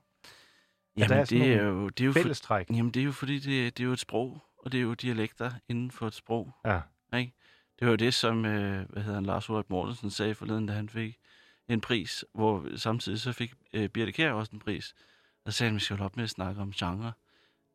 [0.97, 2.67] Jamen, er det, er jo, det er jo fællestræk.
[2.67, 4.81] For, jamen, det er jo fordi, det, det er jo et sprog, og det er
[4.81, 6.53] jo dialekter inden for et sprog.
[6.65, 6.79] Ja.
[7.17, 7.33] Ikke?
[7.79, 10.73] Det var jo det, som øh, hvad hedder han, Lars Ulrik Mortensen sagde forleden, da
[10.73, 11.17] han fik
[11.69, 14.95] en pris, hvor samtidig så fik øh, Birte Kjær også en pris.
[15.45, 17.11] Og sagde han, vi skal holde op med at snakke om genre.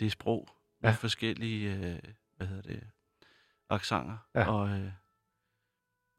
[0.01, 0.49] Det er sprog
[0.81, 0.97] med ja.
[0.97, 1.99] forskellige, øh,
[2.37, 2.83] hvad hedder det,
[3.73, 4.17] aksanger.
[4.35, 4.53] Ja.
[4.53, 4.91] Og, øh,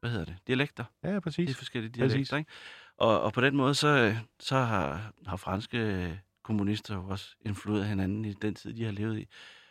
[0.00, 0.84] hvad hedder det, dialekter.
[1.04, 1.50] Ja, præcis.
[1.50, 2.32] Er forskellige dialekter, præcis.
[2.32, 2.50] ikke?
[2.96, 8.24] Og, og på den måde, så, så har, har franske kommunister jo også influeret hinanden
[8.24, 9.28] i den tid, de har levet i.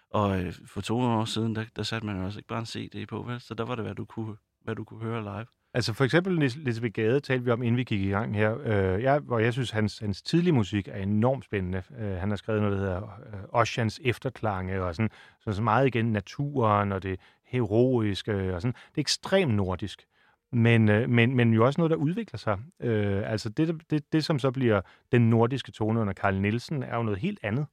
[0.10, 2.66] Og øh, for to år siden, der, der satte man jo også ikke bare en
[2.66, 3.40] CD på, vel?
[3.40, 5.46] Så der var det, hvad du kunne, hvad du kunne høre live.
[5.76, 9.04] Altså for eksempel Lisbeth Gade talte vi om, inden vi gik i gang her, øh,
[9.04, 11.84] jeg, hvor jeg synes, hans, hans tidlige musik er enormt spændende.
[12.00, 15.10] Øh, han har skrevet noget, der hedder øh, Oceans efterklange, og sådan,
[15.52, 17.20] så meget igen naturen, og det
[17.54, 18.74] heroiske, og sådan.
[18.74, 20.08] Det er ekstremt nordisk
[20.54, 22.60] men, øh, men, men jo også noget, der udvikler sig.
[22.80, 26.96] Øh, altså det, det, det, som så bliver den nordiske tone under Karl Nielsen, er
[26.96, 27.66] jo noget helt andet.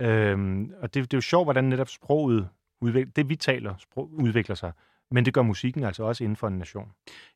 [0.00, 2.48] Øh, og det, det er jo sjovt, hvordan netop sproget
[2.80, 4.72] udvikler, det vi taler, sprog, udvikler sig.
[5.10, 6.92] Men det gør musikken altså også inden for en nation.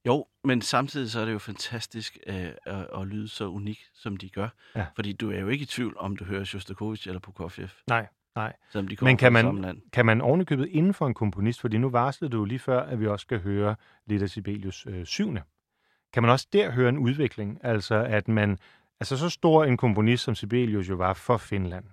[0.07, 4.17] Jo, men samtidig så er det jo fantastisk øh, at, at lyde så unik, som
[4.17, 4.49] de gør.
[4.77, 4.87] Ja.
[4.95, 8.53] Fordi du er jo ikke i tvivl, om du hører Shostakovich eller Prokofjev, Nej, nej.
[8.73, 9.83] selvom de Men kan man-.
[9.93, 13.07] Kan man ovenikøbet inden for en komponist, fordi nu varslede du lige før, at vi
[13.07, 15.43] også skal høre lidt af Sibelius øh, syvende.
[16.13, 17.59] Kan man også der høre en udvikling?
[17.63, 18.59] Altså at man,
[19.01, 21.85] altså så stor en komponist som Sibelius jo var for Finland.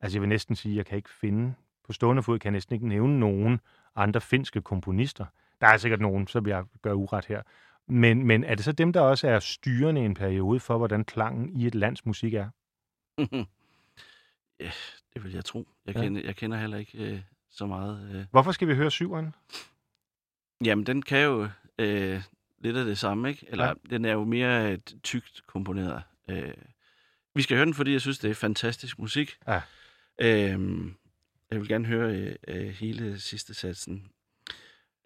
[0.00, 1.54] Altså jeg vil næsten sige, at jeg kan ikke finde,
[1.86, 3.60] på stående fod kan jeg næsten ikke nævne nogen
[3.96, 5.24] andre finske komponister.
[5.60, 7.42] Der er sikkert nogen, som jeg gør uret her.
[7.88, 11.04] Men, men er det så dem, der også er styrende i en periode for, hvordan
[11.04, 12.48] klangen i et lands musik er?
[14.60, 14.70] ja,
[15.14, 15.68] det vil jeg tro.
[15.86, 16.00] Jeg, Ja.
[16.02, 17.20] kender, jeg kender heller ikke øh,
[17.50, 18.10] så meget.
[18.14, 18.24] Øh.
[18.30, 19.34] Hvorfor skal vi høre syveren?
[20.64, 22.22] Jamen, den kan jo øh,
[22.58, 23.46] lidt af det samme, ikke?
[23.48, 23.72] Eller Ja.
[23.90, 26.02] den er jo mere øh, tykt komponeret.
[26.28, 26.54] Øh,
[27.34, 29.36] vi skal høre den, fordi jeg synes, det er fantastisk musik.
[29.48, 29.60] Ja.
[30.20, 30.60] Øh,
[31.50, 34.10] jeg vil gerne høre øh, øh, hele sidste satsen.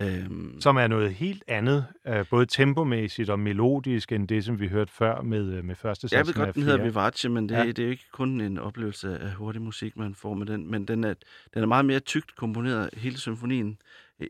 [0.05, 4.69] Øh, som er noget helt andet, øh, både tempomæssigt og melodisk, end det, som vi
[4.69, 6.85] hørte før med, øh, med første jeg ved satsen godt, den hedder.
[6.85, 7.61] Vivace, men det, Ja.
[7.63, 7.67] ja.
[7.67, 10.85] det er jo ikke kun en oplevelse af hurtig musik, man får med den, men
[10.89, 11.15] den er,
[11.55, 13.79] den er meget mere tykt komponeret, hele symfonien.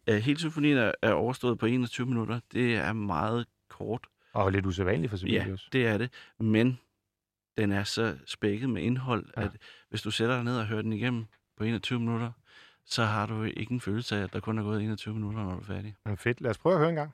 [0.09, 2.41] Øh, hele symfonien er, er overstået på 21 minutter.
[2.53, 4.07] Det er meget kort.
[4.33, 5.69] Og lidt usædvanligt for Ja, Sibelius.
[5.73, 6.11] det er det.
[6.41, 6.79] Men
[7.59, 9.41] den er så spækket med indhold, Ja.
[9.41, 9.47] ja.
[9.47, 9.53] at
[9.91, 11.25] hvis du sætter dig ned og hører den igennem
[11.57, 12.31] på 21 minutter,
[12.87, 15.51] så har du ikke en følelse af, at der kun er gået 21 minutter, når
[15.53, 15.95] du er færdig.
[16.07, 16.41] Men fedt.
[16.41, 17.11] Lad os prøve at høre en gang.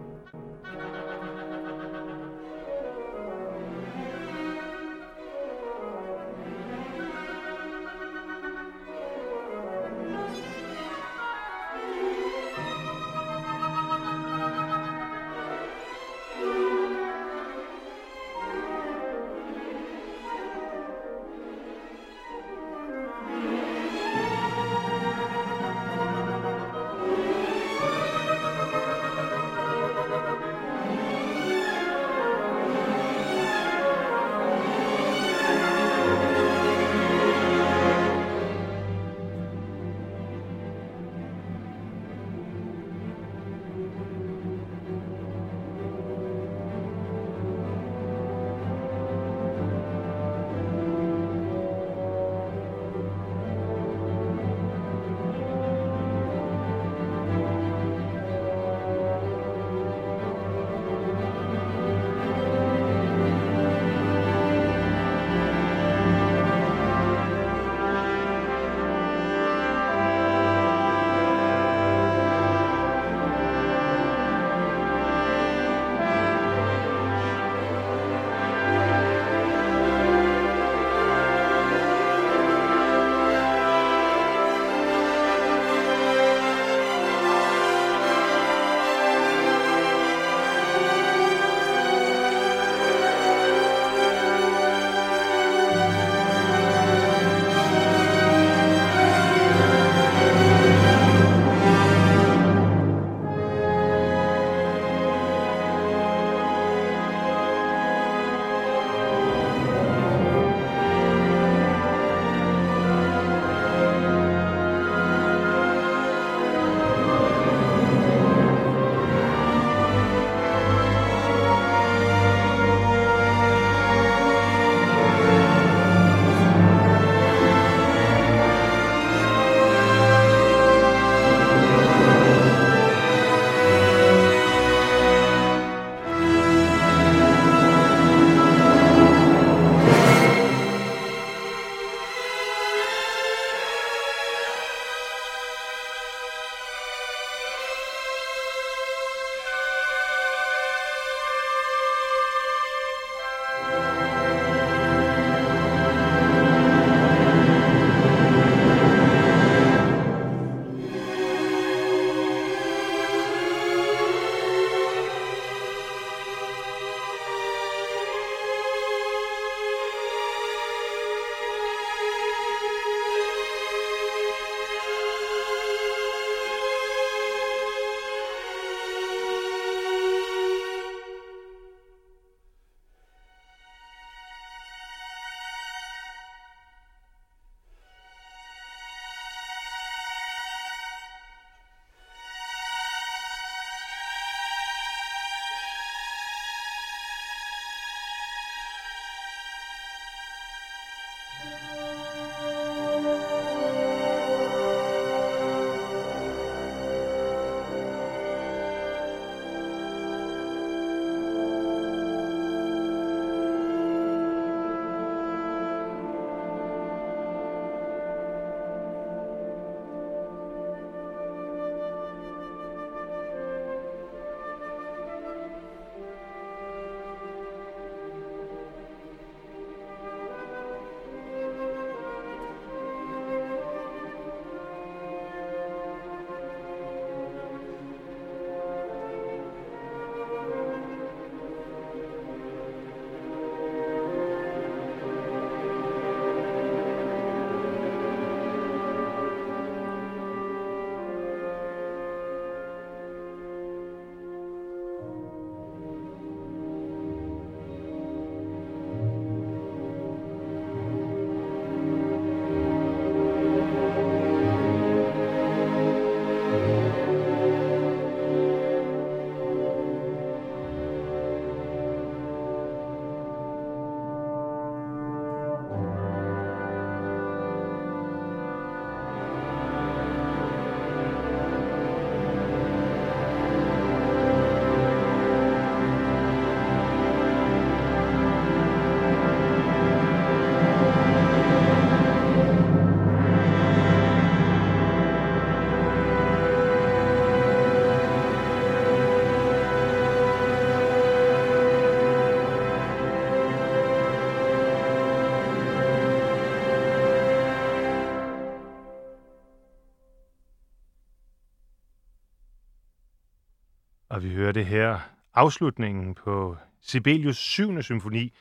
[314.20, 314.98] Og vi hører det her
[315.34, 317.82] afslutningen på Sibelius 7.
[317.82, 318.32] symfoni.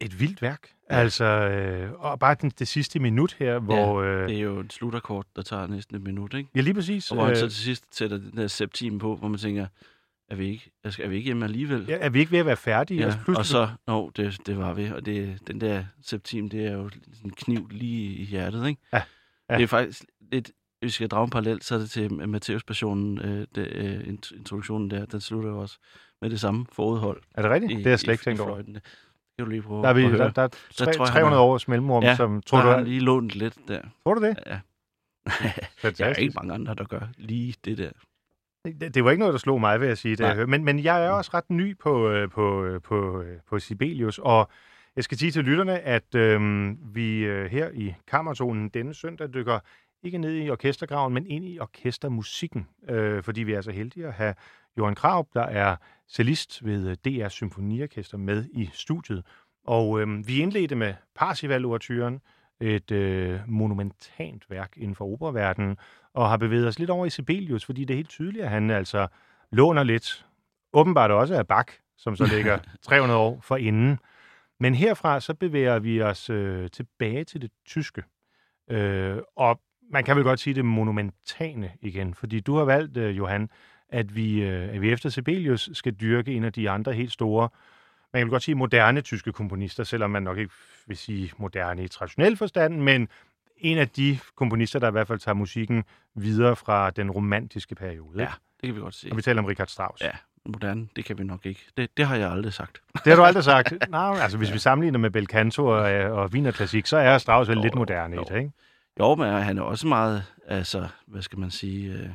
[0.00, 0.68] Et vildt værk.
[0.90, 0.96] Ja.
[0.96, 4.02] Altså, øh, og bare den, det sidste minut her, hvor...
[4.02, 6.50] Ja, øh, det er jo en slutakkord, der tager næsten et minut, ikke?
[6.54, 7.10] ja, lige præcis.
[7.10, 9.66] Og hvor han Øh, så til sidst sætter den der septim på, hvor man tænker,
[10.28, 11.86] er vi ikke, er vi ikke hjemme alligevel?
[11.88, 13.00] ja, er vi ikke ved at være færdige?
[13.00, 16.66] Ja, Altså, og så, nå, det, det var vi, og det, den der septim, det
[16.66, 16.90] er jo
[17.24, 18.80] en kniv lige i hjertet, ikke?
[18.92, 19.02] Ja,
[19.50, 19.56] ja.
[19.56, 20.50] Det er faktisk lidt,
[20.84, 24.36] vi skal drage en parallel, så er det til Matteus passionen, øh, det, øh, int-
[24.38, 25.78] introduktionen der, den slutter jo også
[26.22, 27.22] med det samme forudhold.
[27.34, 27.72] Er det rigtigt?
[27.72, 28.56] i- det har jeg slet ikke tænkt over.
[28.62, 28.82] Det
[29.38, 31.20] kan du lige prøve Der er, vi, at der, der er tre, tror jeg, han
[31.20, 32.42] 300 har- års mellemrum, Ja, som...
[32.46, 33.80] Tror du, er- lige lånt lidt der.
[34.02, 34.36] tror du det?
[34.46, 34.60] Ja.
[35.98, 37.90] Der er ikke mange andre, der gør lige det der.
[38.80, 40.16] Det, det var ikke noget, der slog mig, vil jeg sige.
[40.16, 43.58] Det, men, men jeg er også ret ny på, øh, på, øh, på, øh, på
[43.58, 44.48] Sibelius, og
[44.96, 46.40] jeg skal sige til lytterne, at øh,
[46.94, 49.58] vi her i Kammertonen denne søndag dykker
[50.04, 54.12] ikke ned i orkestergraven, men ind i orkestermusikken, øh, fordi vi er så heldige at
[54.12, 54.34] have
[54.78, 55.76] Johan Kraup, der er
[56.08, 59.26] cellist ved øh, DR Symfoniorkester med i studiet.
[59.66, 62.20] Og øh, vi indledte med Parsifal-ouverturen,
[62.60, 65.76] et øh, monumentalt værk inden for operaverdenen,
[66.14, 68.70] og har bevæget os lidt over i Sibelius, fordi det er helt tydeligt, at han
[68.70, 69.06] altså
[69.52, 70.26] låner lidt,
[70.72, 73.98] åbenbart også af Bach, som så ligger 300 år for inden.
[74.60, 78.02] Men herfra så bevæger vi os øh, tilbage til det tyske.
[78.70, 79.60] Øh, og
[79.90, 83.50] man kan vel godt sige det monumentane igen, fordi du har valgt, øh, Johan,
[83.88, 87.48] at vi, øh, at vi efter Sibelius skal dyrke en af de andre helt store,
[88.12, 90.52] man kan vel godt sige moderne tyske komponister, selvom man nok ikke
[90.86, 93.08] vil sige moderne i traditionel forstand, men
[93.58, 98.22] en af de komponister, der i hvert fald tager musikken videre fra den romantiske periode.
[98.22, 98.28] Ja,
[98.60, 99.08] det kan vi godt se.
[99.10, 100.02] Og vi taler om Richard Strauss.
[100.02, 100.10] Ja,
[100.44, 101.60] moderne, det kan vi nok ikke.
[101.76, 102.82] Det, det har jeg aldrig sagt.
[102.94, 103.72] Det har du aldrig sagt.
[103.90, 107.18] Nej, altså hvis vi sammenligner med Bel Canto og, øh, og Wiener Klassik, så er
[107.18, 108.50] Strauss vel Jo, lidt jo, moderne i det, ikke?
[109.00, 112.08] Jo, men han er også meget, altså, hvad skal man sige, øh,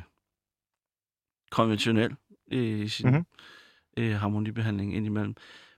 [1.50, 2.16] konventionel
[2.46, 3.14] i sin Mhm.
[3.16, 4.04] mm-hmm.
[4.04, 5.34] øh, harmonibehandling indimellem.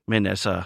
[0.09, 0.63] Men altså,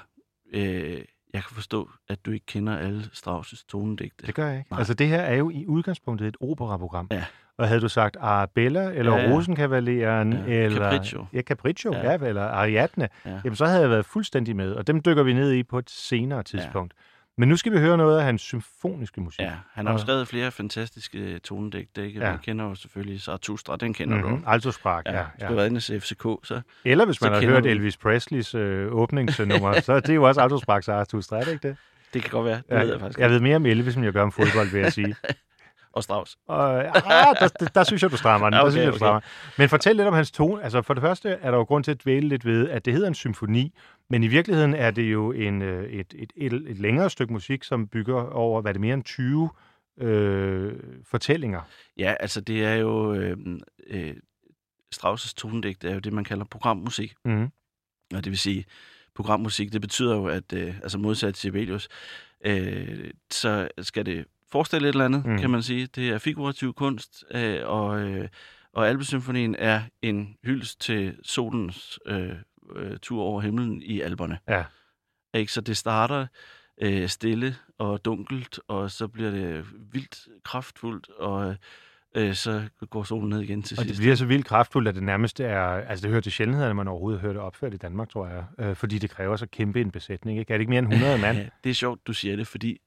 [0.52, 0.94] øh,
[1.32, 4.26] jeg kan forstå, at du ikke kender alle Strauss' tonedigte.
[4.26, 4.70] Det gør jeg ikke.
[4.70, 4.78] Nej.
[4.78, 7.08] Altså det her er jo i udgangspunktet et operaprogram.
[7.10, 7.24] Ja.
[7.58, 9.34] Og havde du sagt Arabella, eller Ja, ja.
[9.34, 10.78] Rosenkavaleren, Ja, eller...
[10.90, 11.26] Capriccio.
[11.32, 12.12] Ja, Capriccio, ja.
[12.12, 13.40] ja, eller Ariadne, Ja.
[13.44, 15.90] jamen så havde jeg været fuldstændig med, og dem dykker vi ned i på et
[15.90, 16.94] senere tidspunkt.
[16.96, 17.02] Ja.
[17.38, 19.40] Men nu skal vi høre noget af hans symfoniske musik.
[19.40, 22.06] Ja, han har jo skrevet flere fantastiske tonedigte.
[22.06, 22.20] Ikke?
[22.20, 22.30] Ja.
[22.30, 24.42] Man kender jo selvfølgelig Zarathustra, den kender Mm-hmm.
[24.42, 24.50] du.
[24.50, 25.18] Altså sprach, Ja, ja.
[25.18, 25.24] ja.
[25.40, 25.44] ja.
[25.44, 28.54] Du har været inde til FCK, så Eller hvis man har hørt du- Elvis Presleys
[28.54, 31.76] øh, åbningsnummer, så er det jo også Autosprach Zarathustra, er det ikke det?
[32.14, 32.56] det kan godt være.
[32.56, 34.68] Det Ja, ved jeg faktisk jeg ved mere om Elvis, end jeg gør om fodbold,
[34.72, 35.16] vil jeg sige.
[35.92, 36.38] Og Strauss.
[36.48, 38.54] Og, ah, der, der, der synes jeg, du strammer den.
[38.54, 38.98] Ja, der okay, synes jeg, du okay.
[38.98, 39.20] strammer.
[39.58, 40.62] Men fortæl lidt om hans tone.
[40.62, 42.92] Altså, for det første er der jo grund til at dvæle lidt ved, at det
[42.92, 43.74] hedder en symfoni,
[44.10, 47.64] men i virkeligheden er det jo en, øh, et, et, et, et længere stykke musik,
[47.64, 49.50] som bygger over, hvad er det mere end 20
[50.00, 50.72] øh,
[51.04, 51.60] fortællinger.
[51.96, 53.14] Ja, altså det er jo...
[53.14, 53.36] Øh,
[53.86, 54.14] øh,
[54.94, 57.14] Strauss' tonedigte er jo det, man kalder programmusik.
[57.24, 57.48] Mm.
[58.14, 58.64] Og det vil sige,
[59.14, 61.88] programmusik, det betyder jo, at øh, altså modsat til Sibelius,
[62.44, 65.38] øh, så skal det forestille et eller andet, mm.
[65.38, 65.86] kan man sige.
[65.86, 68.28] Det er figurativ kunst, øh, og, øh,
[68.72, 72.32] og Alpesymfonien er en hyldest til solens øh,
[72.76, 74.38] øh, tur over himlen i Alperne.
[74.48, 74.64] Ja.
[75.34, 75.52] Ikke?
[75.52, 76.26] Så det starter
[76.82, 81.56] øh, stille og dunkelt, og så bliver det vildt kraftfuldt, og
[82.16, 84.00] øh, så går solen ned igen til Og det sidst.
[84.00, 85.60] bliver så vildt kraftfuldt, at det nærmest er...
[85.60, 88.44] Altså, det hører til sjældenheden, at man overhovedet hører det opført i Danmark, tror jeg.
[88.58, 90.52] Øh, fordi det kræver så kæmpe en besætning, ikke?
[90.52, 91.36] Er det ikke mere end 100 mand?
[91.64, 92.78] Det er sjovt, du siger det, fordi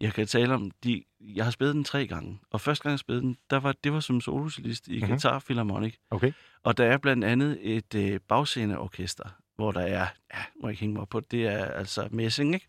[0.00, 2.98] jeg kan tale om, de, jeg har spillet den tre gange, og første gang jeg
[2.98, 4.96] spillede den, der var, det var som solosolist i Mhm.
[5.00, 5.10] mm-hmm.
[5.12, 5.94] Guitar Philharmonic.
[6.10, 6.32] Okay.
[6.62, 10.80] Og der er blandt andet et øh, bagsceneorkester, hvor der er, ja, må jeg ikke
[10.80, 12.66] hænge mig op på, det er altså messing, ikke?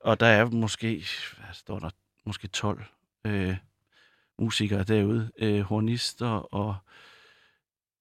[0.00, 1.04] Og der er måske,
[1.36, 1.90] hvad står der,
[2.26, 2.84] måske 12
[3.26, 3.56] øh,
[4.38, 6.76] musikere derude, øh, hornister og...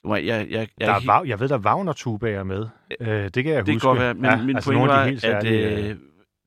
[0.08, 2.68] Jeg, jeg, jeg, jeg, Der er, Wag- jeg ved, der er Wagner-tubaer med.
[3.00, 3.88] Øh, det kan jeg det kan huske.
[3.88, 5.96] godt være, men ja, min altså pointe var, helt at særlige, øh,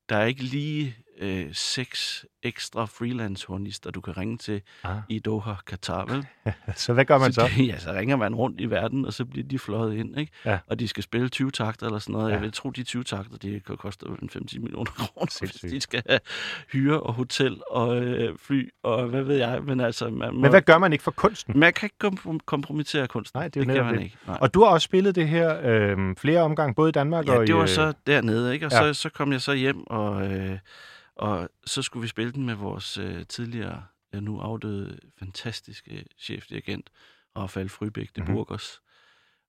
[0.09, 4.97] der er ikke lige øh, seks ekstra freelance-hornister, du kan ringe til Ah.
[5.09, 6.25] i Doha, Katar, vel?
[6.75, 7.49] Så hvad gør man så?
[7.57, 10.31] det- ja, så ringer man rundt i verden, og så bliver de fløjet ind, ikke?
[10.45, 10.59] Ja.
[10.67, 12.29] Og de skal spille 20 takter eller sådan noget.
[12.29, 12.33] Ja.
[12.33, 15.51] Jeg vil tro, de 20 takter, de kan koste vel en 5-10 millioner kroner, hvis
[15.71, 16.19] de skal have
[16.71, 19.63] hyre og hotel og øh, fly og hvad ved jeg.
[19.63, 21.59] Men altså, man, må, Men hvad gør man ikke for kunsten?
[21.59, 23.37] man kan ikke komprom- kompromittere kunsten.
[23.39, 24.03] Nej, det er det kan man det.
[24.03, 24.17] ikke.
[24.27, 24.37] Nej.
[24.41, 27.41] Og du har også spillet det her øh, flere omgange, både i Danmark og Ja,
[27.41, 27.45] i...
[27.45, 28.65] det var øh, så dernede, ikke?
[28.65, 28.83] Og ja.
[28.85, 28.93] ja.
[28.93, 30.57] så, så kom jeg så hjem, og, øh,
[31.19, 36.89] og så skulle vi spille den med vores øh, tidligere, ja, nu afdøde, fantastiske chefdirigent,
[37.37, 38.31] Rafael Frybæk de Mhm.
[38.33, 38.81] Burgos.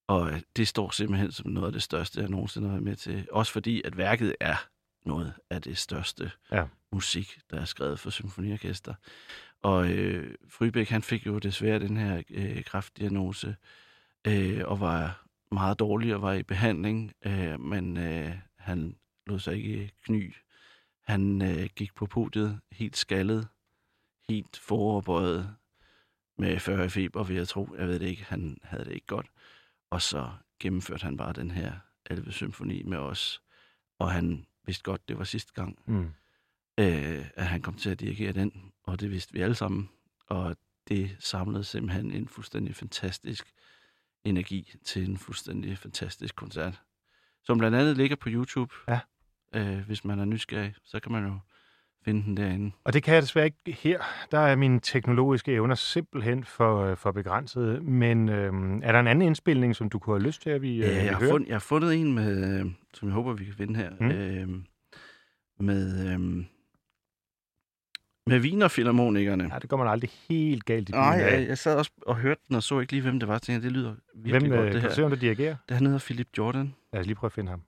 [0.06, 2.96] Og øh, det står simpelthen som noget af det største, jeg nogensinde har været med
[2.96, 3.28] til.
[3.32, 4.56] Også fordi, at værket er
[5.06, 6.64] noget af det største Ja.
[6.92, 8.94] musik, der er skrevet for symfoniorkester.
[9.62, 13.56] Og øh, Frybæk, han fik jo desværre den her øh, kraftdiagnose,
[14.26, 18.96] øh, og var meget dårlig og var i behandling, øh, men øh, han
[19.26, 20.34] lod sig ikke kny.
[21.10, 23.48] Han øh, gik på podiet helt skaldet,
[24.28, 25.56] helt foroverbøjet
[26.38, 27.74] med 40 i feber, vil jeg tro.
[27.78, 29.26] Jeg ved det ikke, han havde det ikke godt.
[29.90, 30.30] Og så
[30.60, 31.72] gennemførte han bare den her
[32.10, 33.42] Elve Symfoni med os.
[33.98, 36.04] Og han vidste godt, det var sidste gang, Mm.
[36.78, 38.72] øh, at han kom til at dirigere den.
[38.82, 39.88] Og det vidste vi alle sammen.
[40.26, 40.56] Og
[40.88, 43.52] det samlede simpelthen en fuldstændig fantastisk
[44.24, 46.82] energi til en fuldstændig fantastisk koncert.
[47.42, 48.74] Som blandt andet ligger på YouTube.
[48.88, 49.00] Ja.
[49.54, 51.38] Øh, hvis man er nysgerrig, så kan man jo
[52.04, 52.70] finde den derinde.
[52.84, 54.00] Og det kan jeg desværre ikke her.
[54.30, 57.80] Der er mine teknologiske evner simpelthen for, øh, for begrænsede.
[57.80, 60.74] Men øhm, er der en anden indspilning, som du kunne have lyst til, at vi,
[60.76, 61.30] øh, jeg, vi har hører?
[61.30, 63.90] fund, jeg har fundet en, med, øh, som jeg håber, vi kan finde her.
[64.00, 64.10] Mm.
[64.10, 64.48] Øh,
[65.60, 66.20] med, øh,
[68.26, 69.48] med Wiener-filharmonikerne.
[69.52, 72.40] Ja, det går man aldrig helt galt i Nej, jeg, jeg sad også og hørte
[72.48, 73.38] den, og så ikke lige, hvem det var.
[73.38, 74.94] Tænkte, det lyder virkelig Hvem godt, øh, det kan du her.
[74.94, 75.56] se, om der dirigerer?
[75.68, 76.74] Det han hedder Philip Jordan.
[76.92, 77.62] Lad os lige prøve at finde ham.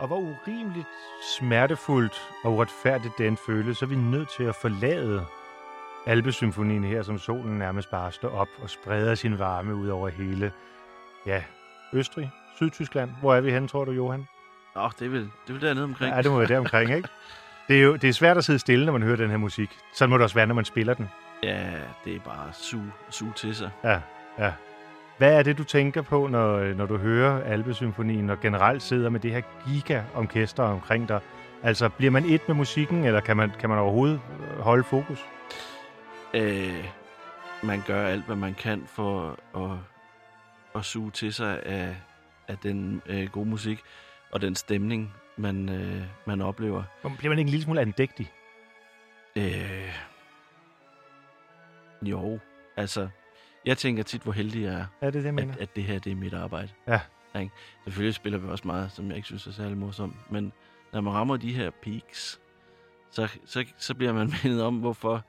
[0.00, 0.88] Og hvor urimeligt
[1.38, 5.26] smertefuldt og uretfærdigt den føles, så er vi nødt til at forlade
[6.06, 10.52] Alpesymfonien her, som solen nærmest bare står op og spreder sin varme ud over hele,
[11.26, 11.42] ja,
[11.92, 13.10] Østrig, Sydtyskland.
[13.20, 14.28] Hvor er vi henne, tror du, Johan?
[14.74, 16.14] Nå, det er vel, det er vel dernede omkring.
[16.14, 17.08] Ja, det må være der omkring, ikke?
[17.68, 19.78] Det er jo det er svært at sidde stille, når man hører den her musik.
[19.94, 21.08] Sådan må det også være, når man spiller den.
[21.42, 21.70] Ja,
[22.04, 22.78] det er bare su,
[23.10, 23.70] su til sig.
[23.84, 24.00] Ja,
[24.38, 24.52] ja.
[25.20, 29.20] Hvad er det, du tænker på, når, når du hører Alpesymfonien, og generelt sidder med
[29.20, 31.20] det her giga-orkester omkring dig?
[31.62, 34.20] Altså, bliver man et med musikken, eller kan man, kan man overhovedet
[34.58, 35.24] holde fokus?
[36.34, 36.84] Øh,
[37.62, 39.78] man gør alt, hvad man kan for at,
[40.74, 41.96] at suge til sig af,
[42.48, 43.82] af den øh, gode musik
[44.32, 46.82] og den stemning, man, øh, man oplever.
[47.18, 48.32] Bliver man ikke en lille smule andægtig?
[49.36, 49.94] Øh,
[52.02, 52.38] jo,
[52.76, 53.08] altså,
[53.64, 55.52] jeg tænker tit, hvor heldig jeg er, Er det det, jeg mener?
[55.54, 56.68] at, at det her det er mit arbejde.
[56.88, 57.00] Ja.
[57.40, 57.52] Ikke?
[57.84, 60.52] Selvfølgelig spiller vi også meget, som jeg ikke synes er særlig morsomt, men
[60.92, 62.40] når man rammer de her peaks,
[63.10, 65.22] så, så, så bliver man mindet om, hvorfor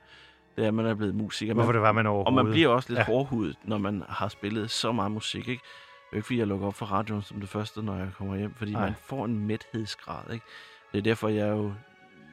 [0.57, 1.53] det er, man er blevet musiker.
[1.53, 2.45] Hvorfor det var, man og overhovedet...
[2.45, 3.01] man bliver også lidt Ja.
[3.01, 3.05] ja.
[3.05, 5.63] hårdhudet, når man har spillet så meget musik, ikke?
[6.09, 8.35] Det er ikke, fordi jeg lukker op for radioen som det første, når jeg kommer
[8.37, 8.71] hjem, fordi.
[8.71, 8.81] Nej.
[8.85, 10.45] man får en mæthedsgrad, ikke?
[10.91, 11.73] Det er derfor, jeg jo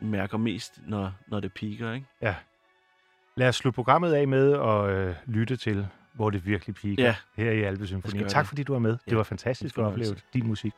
[0.02, 2.06] mærker mest, når, når det piker, ikke?
[2.22, 2.34] Ja.
[3.38, 7.14] Lad os slutte programmet af med at øh, lytte til, hvor det virkelig piker Ja.
[7.36, 8.28] her i Alpesymfonien.
[8.28, 8.48] Tak det.
[8.48, 8.90] fordi du var med.
[8.90, 10.72] Det Ja, var fantastisk at opleve din musik.